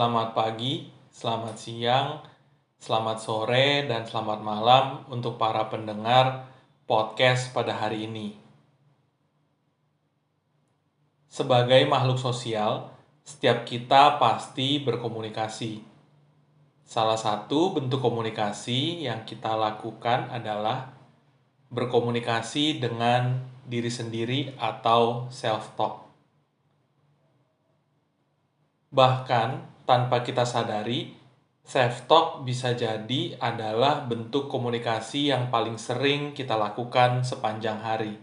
[0.00, 2.24] Selamat pagi, selamat siang,
[2.80, 6.48] selamat sore, dan selamat malam untuk para pendengar
[6.88, 8.32] podcast pada hari ini.
[11.28, 12.96] Sebagai makhluk sosial,
[13.28, 15.84] setiap kita pasti berkomunikasi.
[16.88, 20.96] Salah satu bentuk komunikasi yang kita lakukan adalah
[21.68, 23.36] berkomunikasi dengan
[23.68, 26.08] diri sendiri atau self-talk.
[28.96, 31.18] Bahkan tanpa kita sadari,
[31.66, 38.14] self-talk bisa jadi adalah bentuk komunikasi yang paling sering kita lakukan sepanjang hari.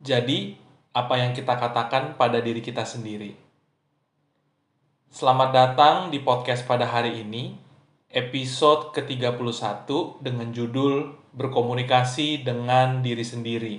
[0.00, 0.56] Jadi,
[0.96, 3.36] apa yang kita katakan pada diri kita sendiri?
[5.12, 7.60] Selamat datang di podcast pada hari ini,
[8.08, 9.84] episode ke-31
[10.24, 13.76] dengan judul Berkomunikasi dengan Diri Sendiri.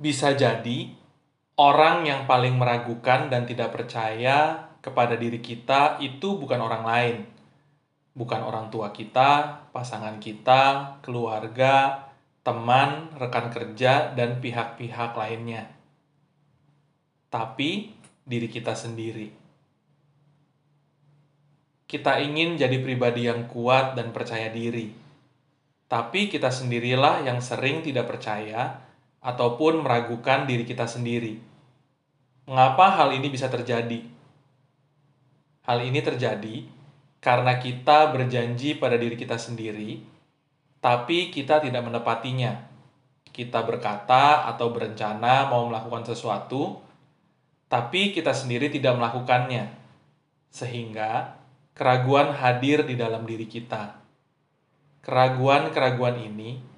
[0.00, 1.01] Bisa jadi,
[1.56, 7.16] orang yang paling meragukan dan tidak percaya kepada diri kita itu bukan orang lain.
[8.12, 12.08] Bukan orang tua kita, pasangan kita, keluarga,
[12.44, 15.72] teman, rekan kerja, dan pihak-pihak lainnya.
[17.32, 17.96] Tapi
[18.28, 19.32] diri kita sendiri.
[21.88, 24.92] Kita ingin jadi pribadi yang kuat dan percaya diri.
[25.88, 28.91] Tapi kita sendirilah yang sering tidak percaya
[29.22, 31.38] ataupun meragukan diri kita sendiri.
[32.50, 34.02] Mengapa hal ini bisa terjadi?
[35.62, 36.66] Hal ini terjadi
[37.22, 40.02] karena kita berjanji pada diri kita sendiri,
[40.82, 42.66] tapi kita tidak menepatinya.
[43.30, 46.82] Kita berkata atau berencana mau melakukan sesuatu,
[47.70, 49.70] tapi kita sendiri tidak melakukannya,
[50.50, 51.38] sehingga
[51.78, 54.02] keraguan hadir di dalam diri kita.
[55.06, 56.71] Keraguan-keraguan ini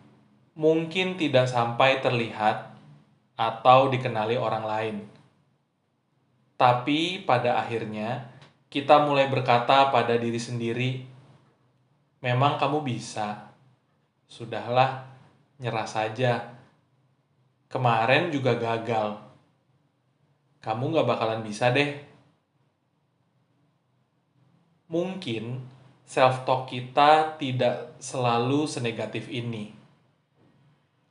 [0.54, 2.70] mungkin tidak sampai terlihat
[3.34, 4.97] atau dikenali orang lain.
[6.54, 8.31] Tapi pada akhirnya
[8.70, 10.91] kita mulai berkata pada diri sendiri,
[12.22, 13.50] "Memang kamu bisa.
[14.31, 15.10] Sudahlah,
[15.59, 16.54] nyerah saja.
[17.66, 19.19] Kemarin juga gagal.
[20.62, 21.98] Kamu gak bakalan bisa deh."
[24.87, 25.59] Mungkin
[26.06, 29.84] self-talk kita tidak selalu senegatif ini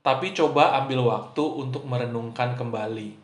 [0.03, 3.15] tapi coba ambil waktu untuk merenungkan kembali.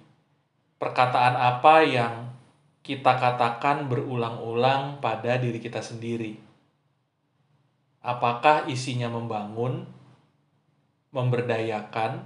[0.80, 2.32] Perkataan apa yang
[2.88, 6.40] kita katakan berulang-ulang pada diri kita sendiri?
[8.00, 9.84] Apakah isinya membangun,
[11.12, 12.24] memberdayakan,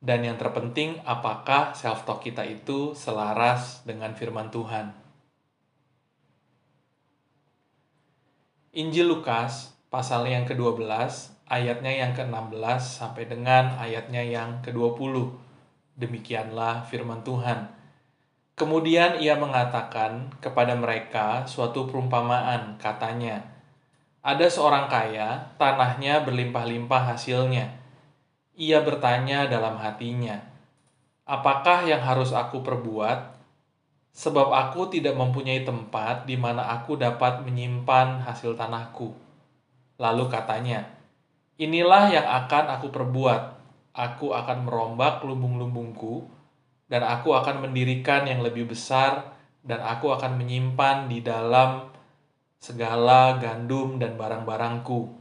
[0.00, 4.96] dan yang terpenting apakah self-talk kita itu selaras dengan firman Tuhan?
[8.72, 10.88] Injil Lukas pasal yang ke-12
[11.50, 15.34] ayatnya yang ke-16 sampai dengan ayatnya yang ke-20.
[15.98, 17.66] Demikianlah firman Tuhan.
[18.54, 23.42] Kemudian ia mengatakan kepada mereka suatu perumpamaan, katanya,
[24.22, 27.74] Ada seorang kaya, tanahnya berlimpah-limpah hasilnya.
[28.54, 30.38] Ia bertanya dalam hatinya,
[31.26, 33.42] Apakah yang harus aku perbuat?
[34.10, 39.14] Sebab aku tidak mempunyai tempat di mana aku dapat menyimpan hasil tanahku.
[39.96, 40.99] Lalu katanya,
[41.60, 43.60] Inilah yang akan aku perbuat.
[43.92, 46.24] Aku akan merombak lumbung-lumbungku,
[46.88, 51.92] dan aku akan mendirikan yang lebih besar, dan aku akan menyimpan di dalam
[52.56, 55.12] segala gandum dan barang-barangku.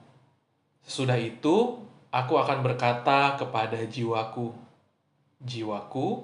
[0.88, 4.56] Sesudah itu, aku akan berkata kepada jiwaku,
[5.44, 6.24] Jiwaku,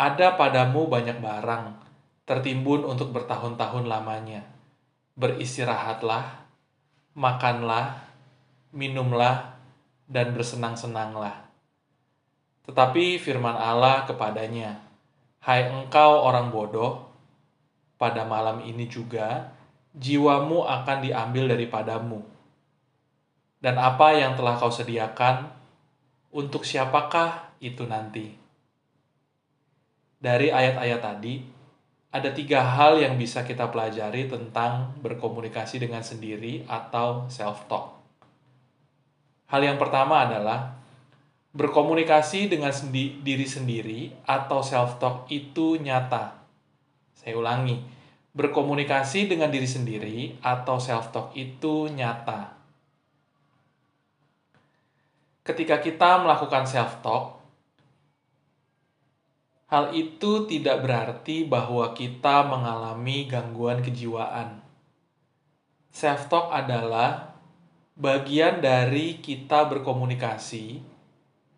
[0.00, 1.76] ada padamu banyak barang,
[2.24, 4.48] tertimbun untuk bertahun-tahun lamanya.
[5.16, 6.48] Beristirahatlah,
[7.16, 8.11] makanlah,
[8.72, 9.52] minumlah,
[10.08, 11.48] dan bersenang-senanglah.
[12.68, 14.80] Tetapi firman Allah kepadanya,
[15.42, 17.10] Hai engkau orang bodoh,
[17.98, 19.50] pada malam ini juga
[19.94, 22.22] jiwamu akan diambil daripadamu.
[23.62, 25.50] Dan apa yang telah kau sediakan,
[26.34, 28.34] untuk siapakah itu nanti?
[30.22, 31.34] Dari ayat-ayat tadi,
[32.12, 38.01] ada tiga hal yang bisa kita pelajari tentang berkomunikasi dengan sendiri atau self-talk.
[39.52, 40.80] Hal yang pertama adalah
[41.52, 46.40] berkomunikasi dengan sendi diri sendiri atau self-talk itu nyata.
[47.12, 47.76] Saya ulangi,
[48.32, 52.56] berkomunikasi dengan diri sendiri atau self-talk itu nyata.
[55.44, 57.36] Ketika kita melakukan self-talk,
[59.68, 64.64] hal itu tidak berarti bahwa kita mengalami gangguan kejiwaan.
[65.92, 67.31] Self-talk adalah
[67.92, 70.80] bagian dari kita berkomunikasi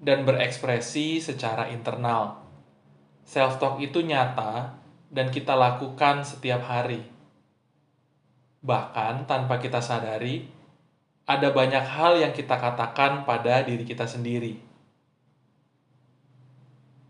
[0.02, 2.42] dan berekspresi secara internal.
[3.24, 4.74] Self-talk itu nyata
[5.08, 7.06] dan kita lakukan setiap hari.
[8.60, 10.50] Bahkan tanpa kita sadari,
[11.24, 14.60] ada banyak hal yang kita katakan pada diri kita sendiri.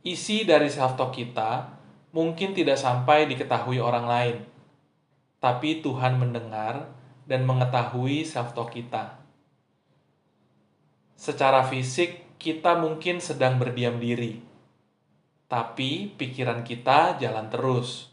[0.05, 1.73] Isi dari self-talk kita
[2.12, 4.37] mungkin tidak sampai diketahui orang lain,
[5.41, 6.93] tapi Tuhan mendengar
[7.25, 9.21] dan mengetahui self-talk kita.
[11.17, 14.44] Secara fisik, kita mungkin sedang berdiam diri.
[15.49, 18.12] Tapi pikiran kita jalan terus,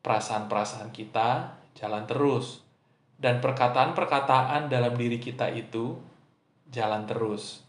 [0.00, 2.64] perasaan-perasaan kita jalan terus,
[3.18, 5.98] dan perkataan-perkataan dalam diri kita itu
[6.70, 7.60] jalan terus.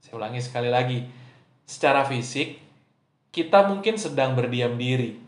[0.00, 1.04] Saya ulangi sekali lagi,
[1.68, 2.58] secara fisik
[3.30, 5.20] kita mungkin sedang berdiam diri,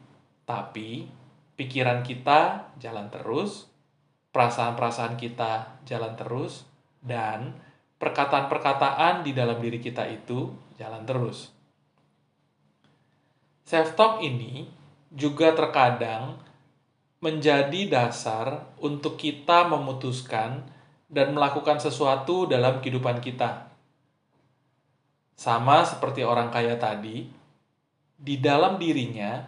[0.49, 1.07] tapi
[1.55, 3.72] pikiran kita jalan terus,
[4.33, 6.65] perasaan-perasaan kita jalan terus,
[7.05, 7.53] dan
[8.01, 10.51] perkataan-perkataan di dalam diri kita itu
[10.81, 11.53] jalan terus.
[13.63, 14.67] Self-talk ini
[15.13, 16.41] juga terkadang
[17.23, 20.67] menjadi dasar untuk kita memutuskan
[21.07, 23.71] dan melakukan sesuatu dalam kehidupan kita.
[25.39, 27.31] Sama seperti orang kaya tadi,
[28.19, 29.47] di dalam dirinya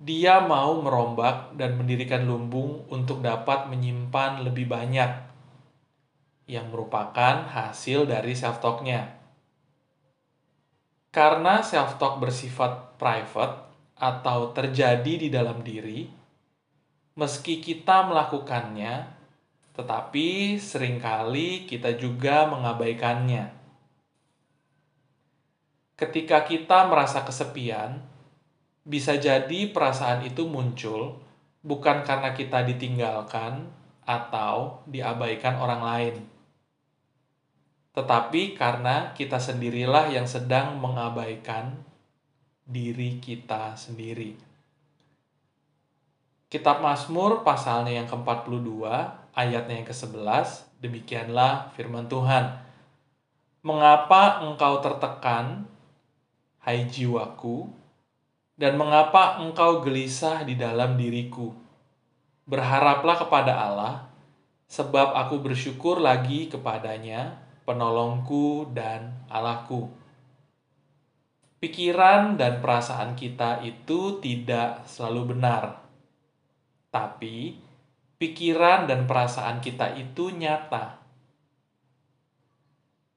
[0.00, 5.12] dia mau merombak dan mendirikan lumbung untuk dapat menyimpan lebih banyak
[6.48, 9.20] yang merupakan hasil dari self-talk-nya.
[11.12, 13.68] Karena self-talk bersifat private
[14.00, 16.08] atau terjadi di dalam diri,
[17.20, 19.04] meski kita melakukannya,
[19.76, 23.52] tetapi sering kali kita juga mengabaikannya.
[26.00, 28.00] Ketika kita merasa kesepian,
[28.84, 31.20] bisa jadi perasaan itu muncul
[31.60, 33.68] bukan karena kita ditinggalkan
[34.08, 36.14] atau diabaikan orang lain
[37.90, 41.74] tetapi karena kita sendirilah yang sedang mengabaikan
[42.62, 44.38] diri kita sendiri.
[46.50, 48.86] Kitab Mazmur pasalnya yang ke-42,
[49.34, 52.62] ayatnya yang ke-11, demikianlah firman Tuhan.
[53.62, 55.66] Mengapa engkau tertekan,
[56.62, 57.70] hai jiwaku,
[58.60, 61.48] dan mengapa engkau gelisah di dalam diriku?
[62.44, 64.12] Berharaplah kepada Allah,
[64.68, 69.88] sebab aku bersyukur lagi kepadanya, penolongku dan Allahku.
[71.56, 75.80] Pikiran dan perasaan kita itu tidak selalu benar,
[76.92, 77.56] tapi
[78.20, 81.00] pikiran dan perasaan kita itu nyata.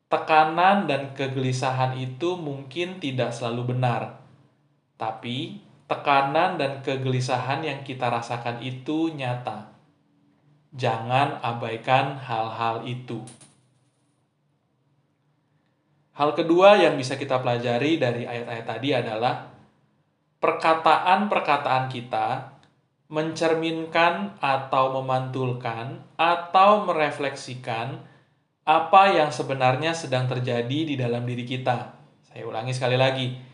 [0.07, 4.22] Tekanan dan kegelisahan itu mungkin tidak selalu benar,
[5.03, 5.59] tapi
[5.91, 9.75] tekanan dan kegelisahan yang kita rasakan itu nyata.
[10.71, 13.19] Jangan abaikan hal-hal itu.
[16.15, 19.51] Hal kedua yang bisa kita pelajari dari ayat-ayat tadi adalah
[20.39, 22.27] perkataan-perkataan kita
[23.11, 27.99] mencerminkan atau memantulkan atau merefleksikan
[28.63, 31.91] apa yang sebenarnya sedang terjadi di dalam diri kita.
[32.23, 33.52] Saya ulangi sekali lagi.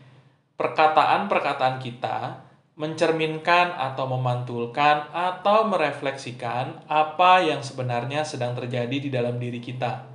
[0.60, 2.44] Perkataan-perkataan kita
[2.76, 10.10] mencerminkan atau memantulkan atau merefleksikan apa yang sebenarnya sedang terjadi di dalam diri kita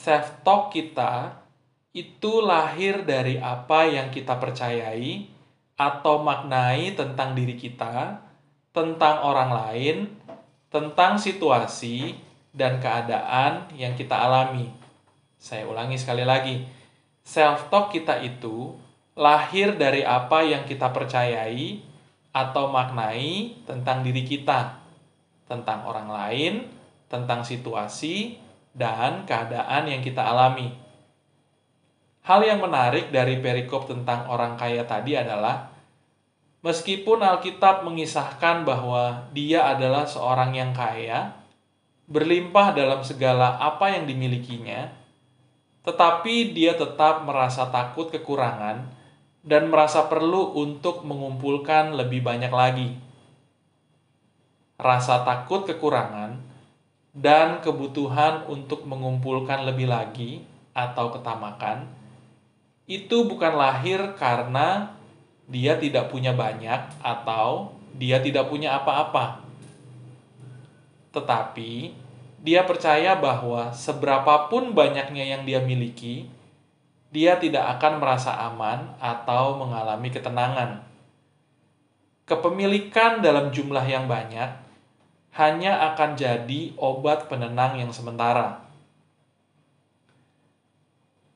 [0.00, 1.44] self talk kita
[1.92, 5.28] itu lahir dari apa yang kita percayai
[5.76, 8.20] atau maknai tentang diri kita,
[8.72, 9.96] tentang orang lain,
[10.72, 12.16] tentang situasi
[12.56, 14.72] dan keadaan yang kita alami.
[15.36, 16.79] Saya ulangi sekali lagi.
[17.30, 18.74] Self talk kita itu
[19.14, 21.78] lahir dari apa yang kita percayai
[22.34, 24.82] atau maknai tentang diri kita,
[25.46, 26.66] tentang orang lain,
[27.06, 28.34] tentang situasi,
[28.74, 30.74] dan keadaan yang kita alami.
[32.26, 35.70] Hal yang menarik dari perikop tentang orang kaya tadi adalah
[36.66, 41.38] meskipun Alkitab mengisahkan bahwa dia adalah seorang yang kaya,
[42.10, 44.99] berlimpah dalam segala apa yang dimilikinya,
[45.80, 48.84] tetapi dia tetap merasa takut kekurangan
[49.40, 52.90] dan merasa perlu untuk mengumpulkan lebih banyak lagi.
[54.76, 56.40] Rasa takut kekurangan
[57.16, 60.44] dan kebutuhan untuk mengumpulkan lebih lagi
[60.76, 61.90] atau ketamakan
[62.90, 64.98] itu bukan lahir karena
[65.46, 69.46] dia tidak punya banyak atau dia tidak punya apa-apa.
[71.14, 71.94] Tetapi
[72.40, 76.24] dia percaya bahwa seberapapun banyaknya yang dia miliki,
[77.12, 80.80] dia tidak akan merasa aman atau mengalami ketenangan.
[82.24, 84.56] Kepemilikan dalam jumlah yang banyak
[85.36, 88.64] hanya akan jadi obat penenang yang sementara.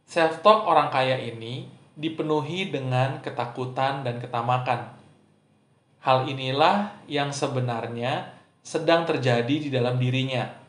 [0.09, 1.69] Self-talk orang kaya ini
[1.99, 4.95] dipenuhi dengan ketakutan dan ketamakan.
[6.01, 8.35] Hal inilah yang sebenarnya
[8.65, 10.64] sedang terjadi di dalam dirinya.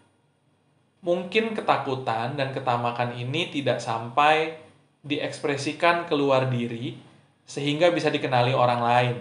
[1.05, 4.57] Mungkin ketakutan dan ketamakan ini tidak sampai
[5.05, 6.97] diekspresikan keluar diri
[7.45, 9.15] sehingga bisa dikenali orang lain.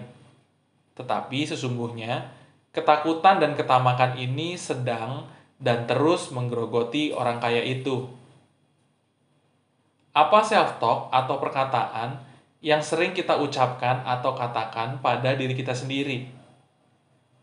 [0.97, 2.33] Tetapi sesungguhnya
[2.73, 5.29] ketakutan dan ketamakan ini sedang
[5.61, 8.09] dan terus menggerogoti orang kaya itu.
[10.09, 12.17] Apa self-talk atau perkataan
[12.65, 16.25] yang sering kita ucapkan atau katakan pada diri kita sendiri?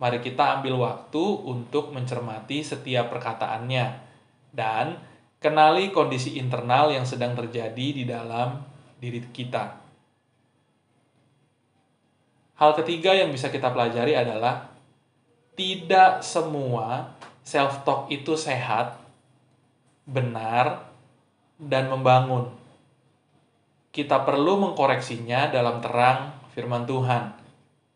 [0.02, 4.10] Mari kita ambil waktu untuk mencermati setiap perkataannya
[4.52, 5.00] dan
[5.42, 8.62] kenali kondisi internal yang sedang terjadi di dalam
[9.02, 9.82] diri kita.
[12.62, 14.70] Hal ketiga yang bisa kita pelajari adalah
[15.58, 19.02] tidak semua self-talk itu sehat,
[20.06, 20.86] benar,
[21.58, 22.54] dan membangun
[23.92, 27.34] kita perlu mengkoreksinya dalam terang firman Tuhan.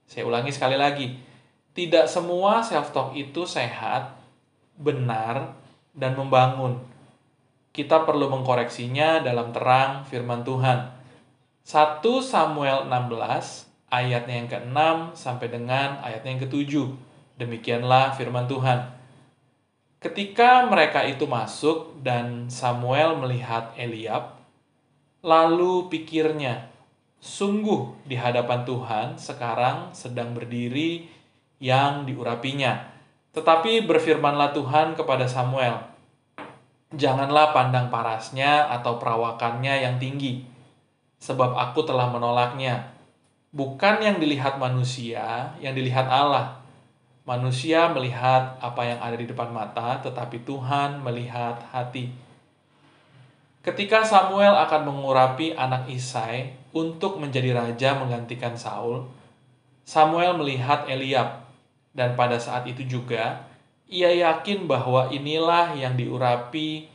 [0.04, 1.16] Saya ulangi sekali lagi,
[1.72, 4.12] tidak semua self-talk itu sehat,
[4.76, 5.56] benar,
[5.96, 6.78] dan membangun.
[7.72, 10.92] Kita perlu mengkoreksinya dalam terang firman Tuhan.
[11.66, 14.78] 1 Samuel 16 ayatnya yang ke-6
[15.18, 16.72] sampai dengan ayatnya yang ke-7.
[17.40, 18.94] Demikianlah firman Tuhan.
[19.98, 24.36] Ketika mereka itu masuk dan Samuel melihat Eliab,
[25.26, 26.70] Lalu pikirnya,
[27.18, 31.10] sungguh di hadapan Tuhan sekarang sedang berdiri
[31.58, 32.95] yang diurapinya.
[33.36, 35.76] Tetapi berfirmanlah Tuhan kepada Samuel,
[36.96, 40.46] Janganlah pandang parasnya atau perawakannya yang tinggi,
[41.20, 42.96] sebab aku telah menolaknya.
[43.52, 46.62] Bukan yang dilihat manusia, yang dilihat Allah.
[47.26, 52.14] Manusia melihat apa yang ada di depan mata, tetapi Tuhan melihat hati.
[53.66, 59.10] Ketika Samuel akan mengurapi anak Isai untuk menjadi raja menggantikan Saul,
[59.82, 61.45] Samuel melihat Eliab,
[61.96, 63.48] dan pada saat itu juga
[63.88, 66.90] ia yakin bahwa inilah yang diurapi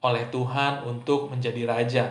[0.00, 2.04] oleh Tuhan untuk menjadi raja.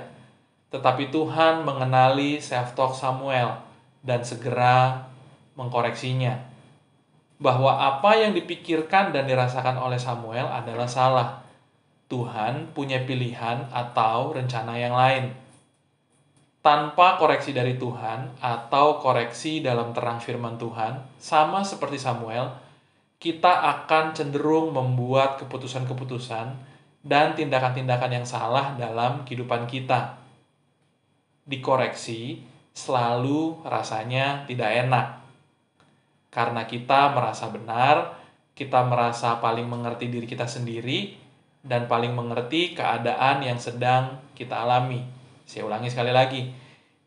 [0.69, 3.57] Tetapi Tuhan mengenali self-talk Samuel
[4.05, 5.09] dan segera
[5.57, 6.45] mengkoreksinya.
[7.39, 11.41] Bahwa apa yang dipikirkan dan dirasakan oleh Samuel adalah salah
[12.11, 15.31] Tuhan punya pilihan atau rencana yang lain.
[16.59, 22.51] Tanpa koreksi dari Tuhan atau koreksi dalam terang firman Tuhan, sama seperti Samuel,
[23.15, 26.47] kita akan cenderung membuat keputusan-keputusan
[26.99, 30.19] dan tindakan-tindakan yang salah dalam kehidupan kita.
[31.47, 32.43] Dikoreksi
[32.75, 35.07] selalu rasanya tidak enak.
[36.27, 38.19] Karena kita merasa benar,
[38.51, 41.15] kita merasa paling mengerti diri kita sendiri,
[41.59, 45.18] dan paling mengerti keadaan yang sedang kita alami.
[45.49, 46.45] Saya ulangi sekali lagi,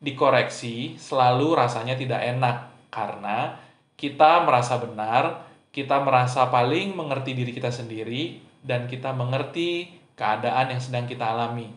[0.02, 3.54] dikoreksi selalu rasanya tidak enak karena
[3.94, 10.82] kita merasa benar, kita merasa paling mengerti diri kita sendiri, dan kita mengerti keadaan yang
[10.82, 11.70] sedang kita alami.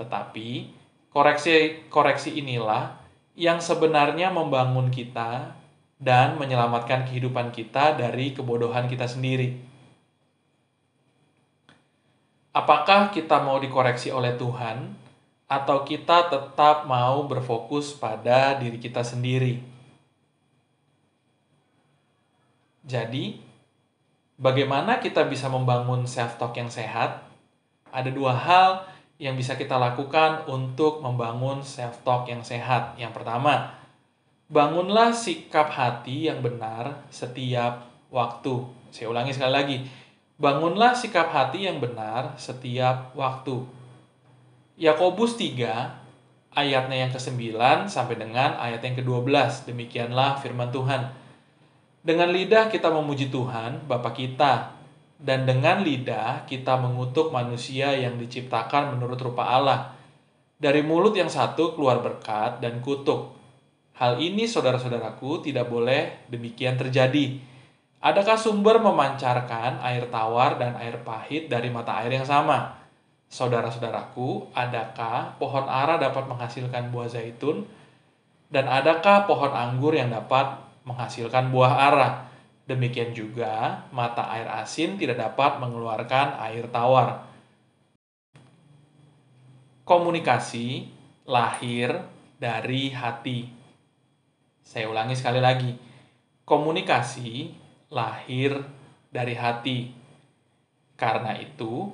[0.00, 0.72] Tetapi
[1.12, 2.96] koreksi koreksi inilah
[3.36, 5.52] yang sebenarnya membangun kita
[6.00, 9.52] dan menyelamatkan kehidupan kita dari kebodohan kita sendiri.
[12.56, 15.04] Apakah kita mau dikoreksi oleh Tuhan
[15.46, 19.62] atau kita tetap mau berfokus pada diri kita sendiri?
[22.86, 23.42] Jadi,
[24.38, 27.22] bagaimana kita bisa membangun self-talk yang sehat?
[27.90, 28.70] Ada dua hal
[29.18, 32.94] yang bisa kita lakukan untuk membangun self-talk yang sehat.
[32.98, 33.74] Yang pertama,
[34.46, 38.66] bangunlah sikap hati yang benar setiap waktu.
[38.94, 39.78] Saya ulangi sekali lagi
[40.36, 43.64] Bangunlah sikap hati yang benar setiap waktu.
[44.76, 47.56] Yakobus 3 ayatnya yang ke-9
[47.88, 49.68] sampai dengan ayat yang ke-12.
[49.72, 51.12] Demikianlah firman Tuhan.
[52.06, 54.76] Dengan lidah kita memuji Tuhan, Bapa kita,
[55.16, 59.96] dan dengan lidah kita mengutuk manusia yang diciptakan menurut rupa Allah.
[60.56, 63.32] Dari mulut yang satu keluar berkat dan kutuk.
[63.96, 67.56] Hal ini saudara-saudaraku tidak boleh demikian terjadi
[68.06, 72.75] Adakah sumber memancarkan air tawar dan air pahit dari mata air yang sama?
[73.26, 77.66] Saudara-saudaraku, adakah pohon ara dapat menghasilkan buah zaitun?
[78.46, 82.10] Dan adakah pohon anggur yang dapat menghasilkan buah ara?
[82.66, 87.26] Demikian juga, mata air asin tidak dapat mengeluarkan air tawar.
[89.86, 90.90] Komunikasi
[91.26, 92.02] lahir
[92.38, 93.50] dari hati.
[94.66, 95.78] Saya ulangi sekali lagi.
[96.42, 97.54] Komunikasi
[97.90, 98.66] lahir
[99.14, 99.94] dari hati.
[100.98, 101.90] Karena itu,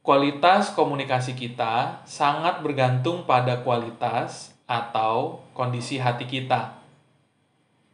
[0.00, 6.80] kualitas komunikasi kita sangat bergantung pada kualitas atau kondisi hati kita.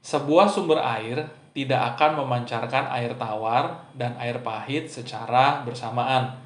[0.06, 6.38] Sebuah sumber air tidak akan memancarkan air tawar dan air pahit secara bersamaan.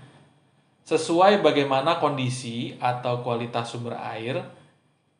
[0.87, 4.41] Sesuai bagaimana kondisi atau kualitas sumber air,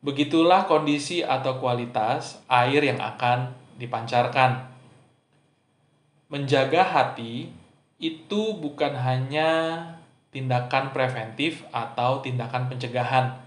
[0.01, 4.73] begitulah kondisi atau kualitas air yang akan dipancarkan.
[6.33, 7.51] Menjaga hati
[8.01, 9.51] itu bukan hanya
[10.31, 13.37] tindakan preventif atau tindakan pencegahan,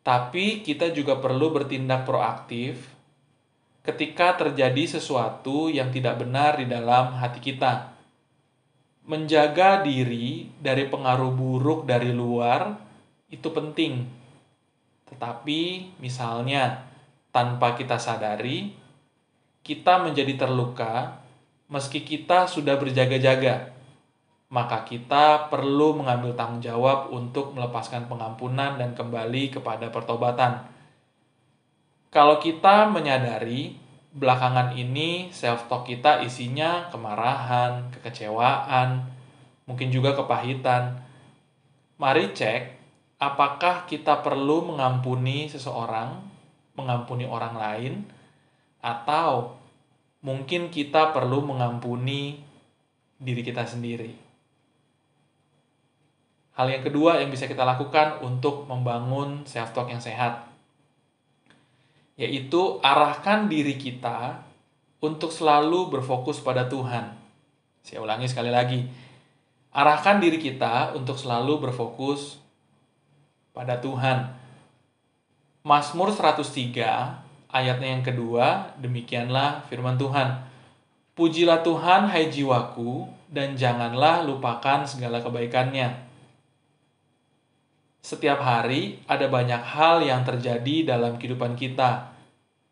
[0.00, 2.88] tapi kita juga perlu bertindak proaktif
[3.84, 7.92] ketika terjadi sesuatu yang tidak benar di dalam hati kita.
[9.04, 12.78] Menjaga diri dari pengaruh buruk dari luar
[13.26, 14.06] itu penting.
[15.10, 15.60] Tetapi
[15.98, 16.86] misalnya
[17.34, 18.70] tanpa kita sadari,
[19.66, 21.18] kita menjadi terluka
[21.66, 23.74] meski kita sudah berjaga-jaga.
[24.50, 30.66] Maka kita perlu mengambil tanggung jawab untuk melepaskan pengampunan dan kembali kepada pertobatan
[32.10, 33.78] kalau kita menyadari
[34.10, 39.06] belakangan ini self talk kita isinya kemarahan, kekecewaan,
[39.70, 41.06] mungkin juga kepahitan.
[42.02, 42.62] Mari cek
[43.22, 46.18] apakah kita perlu mengampuni seseorang,
[46.74, 47.94] mengampuni orang lain
[48.82, 49.54] atau
[50.26, 52.42] mungkin kita perlu mengampuni
[53.22, 54.29] diri kita sendiri.
[56.58, 60.50] Hal yang kedua yang bisa kita lakukan untuk membangun self talk yang sehat
[62.20, 64.44] yaitu arahkan diri kita
[65.00, 67.16] untuk selalu berfokus pada Tuhan.
[67.80, 68.84] Saya ulangi sekali lagi.
[69.72, 72.36] Arahkan diri kita untuk selalu berfokus
[73.56, 74.36] pada Tuhan.
[75.64, 80.44] Mazmur 103 ayatnya yang kedua, demikianlah firman Tuhan.
[81.16, 86.09] Pujilah Tuhan hai jiwaku dan janganlah lupakan segala kebaikannya.
[88.00, 92.10] Setiap hari ada banyak hal yang terjadi dalam kehidupan kita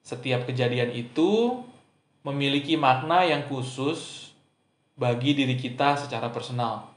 [0.09, 1.61] setiap kejadian itu
[2.25, 4.33] memiliki makna yang khusus
[4.97, 6.88] bagi diri kita secara personal.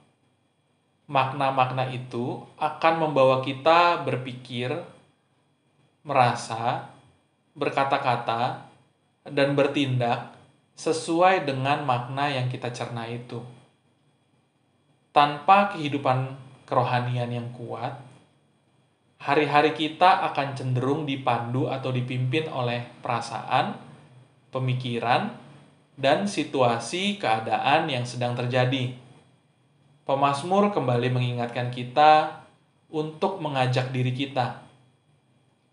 [1.12, 4.72] Makna-makna itu akan membawa kita berpikir,
[6.08, 6.88] merasa,
[7.52, 8.64] berkata-kata,
[9.28, 10.32] dan bertindak
[10.80, 13.44] sesuai dengan makna yang kita cerna itu.
[15.12, 18.00] Tanpa kehidupan kerohanian yang kuat,
[19.22, 23.78] hari-hari kita akan cenderung dipandu atau dipimpin oleh perasaan,
[24.50, 25.30] pemikiran,
[25.94, 28.98] dan situasi keadaan yang sedang terjadi.
[30.10, 32.42] Pemasmur kembali mengingatkan kita
[32.90, 34.58] untuk mengajak diri kita,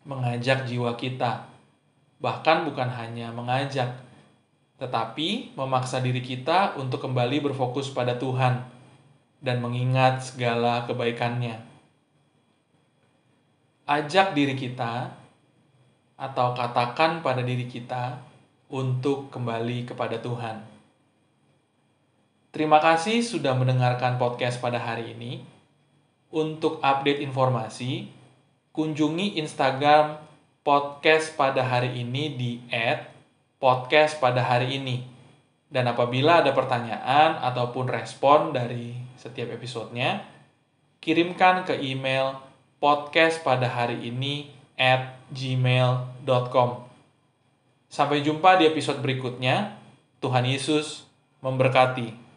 [0.04, 1.48] mengajak jiwa kita,
[2.20, 3.96] bahkan bukan hanya mengajak,
[4.76, 8.61] tetapi memaksa diri kita untuk kembali berfokus pada Tuhan
[9.40, 11.67] dan mengingat segala kebaikannya
[13.88, 15.16] ajak diri kita
[16.20, 18.20] atau katakan pada diri kita
[18.68, 20.61] untuk kembali kepada Tuhan.
[22.53, 25.40] Terima kasih sudah mendengarkan podcast pada hari ini.
[26.29, 28.12] Untuk update informasi,
[28.77, 30.20] kunjungi Instagram
[30.61, 32.61] podcast pada hari ini di
[33.57, 35.09] @podcast pada hari ini.
[35.72, 40.20] Dan apabila ada pertanyaan ataupun respon dari setiap episodenya,
[41.01, 42.47] kirimkan ke email
[42.79, 46.71] podcast pada hari ini at gmail.com.
[47.91, 49.79] Sampai jumpa di episode berikutnya.
[50.19, 51.07] Tuhan Yesus
[51.43, 52.28] memberkati.